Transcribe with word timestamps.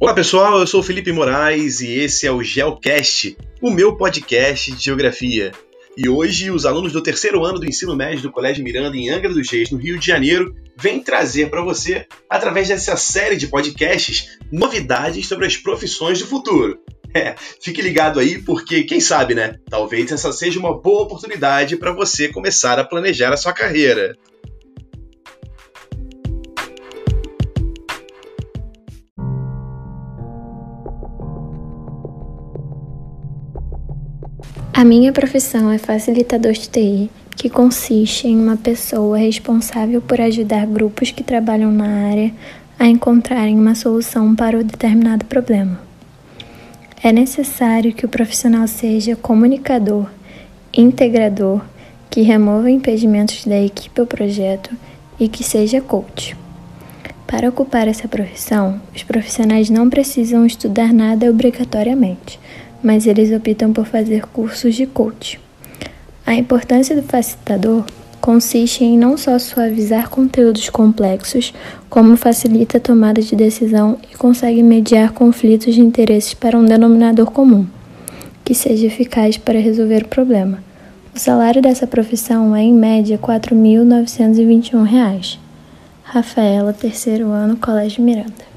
Olá 0.00 0.14
pessoal, 0.14 0.58
eu 0.58 0.66
sou 0.66 0.82
Felipe 0.82 1.12
Moraes 1.12 1.82
e 1.82 1.98
esse 1.98 2.26
é 2.26 2.32
o 2.32 2.42
GeoCast, 2.42 3.36
o 3.60 3.70
meu 3.70 3.98
podcast 3.98 4.72
de 4.72 4.82
geografia. 4.82 5.52
E 5.94 6.08
hoje 6.08 6.50
os 6.50 6.64
alunos 6.64 6.90
do 6.90 7.02
terceiro 7.02 7.44
ano 7.44 7.58
do 7.58 7.66
ensino 7.66 7.94
médio 7.94 8.22
do 8.22 8.32
Colégio 8.32 8.64
Miranda 8.64 8.96
em 8.96 9.10
Angra 9.10 9.28
dos 9.28 9.50
Reis, 9.50 9.70
no 9.70 9.76
Rio 9.76 9.98
de 9.98 10.06
Janeiro, 10.06 10.56
vêm 10.74 11.00
trazer 11.00 11.50
para 11.50 11.62
você, 11.62 12.06
através 12.30 12.68
dessa 12.68 12.96
série 12.96 13.36
de 13.36 13.48
podcasts, 13.48 14.38
novidades 14.50 15.28
sobre 15.28 15.44
as 15.44 15.58
profissões 15.58 16.18
do 16.18 16.26
futuro. 16.26 16.78
É, 17.12 17.34
fique 17.60 17.82
ligado 17.82 18.20
aí 18.20 18.40
porque, 18.40 18.84
quem 18.84 19.00
sabe, 19.00 19.34
né? 19.34 19.56
Talvez 19.68 20.12
essa 20.12 20.32
seja 20.32 20.60
uma 20.60 20.80
boa 20.80 21.02
oportunidade 21.02 21.76
para 21.76 21.92
você 21.92 22.28
começar 22.28 22.78
a 22.78 22.84
planejar 22.84 23.32
a 23.32 23.36
sua 23.36 23.52
carreira. 23.52 24.16
A 34.80 34.84
minha 34.84 35.12
profissão 35.12 35.70
é 35.70 35.76
facilitador 35.76 36.52
de 36.52 36.66
TI, 36.66 37.10
que 37.36 37.50
consiste 37.50 38.26
em 38.26 38.40
uma 38.40 38.56
pessoa 38.56 39.18
responsável 39.18 40.00
por 40.00 40.18
ajudar 40.22 40.64
grupos 40.64 41.10
que 41.10 41.22
trabalham 41.22 41.70
na 41.70 42.08
área 42.08 42.32
a 42.78 42.86
encontrarem 42.86 43.58
uma 43.58 43.74
solução 43.74 44.34
para 44.34 44.58
o 44.58 44.64
determinado 44.64 45.26
problema. 45.26 45.78
É 47.02 47.12
necessário 47.12 47.92
que 47.92 48.06
o 48.06 48.08
profissional 48.08 48.66
seja 48.66 49.14
comunicador, 49.14 50.06
integrador, 50.72 51.60
que 52.08 52.22
remova 52.22 52.70
impedimentos 52.70 53.44
da 53.44 53.60
equipe 53.60 54.00
ou 54.00 54.06
projeto 54.06 54.74
e 55.20 55.28
que 55.28 55.44
seja 55.44 55.82
coach. 55.82 56.34
Para 57.26 57.50
ocupar 57.50 57.86
essa 57.86 58.08
profissão, 58.08 58.80
os 58.96 59.02
profissionais 59.02 59.68
não 59.68 59.90
precisam 59.90 60.46
estudar 60.46 60.90
nada 60.90 61.28
obrigatoriamente 61.28 62.40
mas 62.82 63.06
eles 63.06 63.32
optam 63.32 63.72
por 63.72 63.86
fazer 63.86 64.26
cursos 64.26 64.74
de 64.74 64.86
coach. 64.86 65.40
A 66.26 66.34
importância 66.34 66.94
do 66.94 67.02
facilitador 67.02 67.84
consiste 68.20 68.84
em 68.84 68.98
não 68.98 69.16
só 69.16 69.38
suavizar 69.38 70.10
conteúdos 70.10 70.68
complexos, 70.68 71.54
como 71.88 72.16
facilita 72.16 72.78
a 72.78 72.80
tomada 72.80 73.22
de 73.22 73.34
decisão 73.34 73.98
e 74.12 74.16
consegue 74.16 74.62
mediar 74.62 75.12
conflitos 75.12 75.74
de 75.74 75.80
interesses 75.80 76.34
para 76.34 76.58
um 76.58 76.64
denominador 76.64 77.30
comum, 77.30 77.66
que 78.44 78.54
seja 78.54 78.86
eficaz 78.86 79.36
para 79.36 79.58
resolver 79.58 80.04
o 80.04 80.08
problema. 80.08 80.62
O 81.14 81.18
salário 81.18 81.60
dessa 81.60 81.86
profissão 81.86 82.54
é, 82.54 82.62
em 82.62 82.72
média, 82.72 83.18
R$ 83.20 83.22
4.921. 83.22 85.38
Rafaela, 86.04 86.72
terceiro 86.72 87.30
ano, 87.30 87.56
Colégio 87.56 88.02
Miranda. 88.02 88.49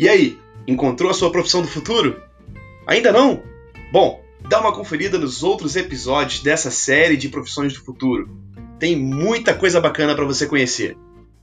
E 0.00 0.08
aí, 0.08 0.38
encontrou 0.66 1.10
a 1.10 1.14
sua 1.14 1.30
profissão 1.30 1.60
do 1.60 1.68
futuro? 1.68 2.22
Ainda 2.86 3.12
não? 3.12 3.42
Bom, 3.92 4.24
dá 4.48 4.58
uma 4.58 4.72
conferida 4.72 5.18
nos 5.18 5.42
outros 5.42 5.76
episódios 5.76 6.42
dessa 6.42 6.70
série 6.70 7.18
de 7.18 7.28
profissões 7.28 7.74
do 7.74 7.80
futuro. 7.80 8.26
Tem 8.78 8.96
muita 8.96 9.52
coisa 9.52 9.78
bacana 9.78 10.14
para 10.14 10.24
você 10.24 10.46
conhecer. 10.46 10.96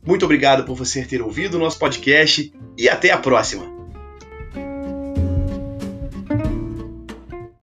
Muito 0.03 0.25
obrigado 0.25 0.66
por 0.66 0.75
você 0.75 1.05
ter 1.05 1.22
ouvido 1.22 1.53
o 1.53 1.59
nosso 1.59 1.78
podcast 1.78 2.52
e 2.75 2.89
até 2.89 3.11
a 3.11 3.19
próxima! 3.19 3.77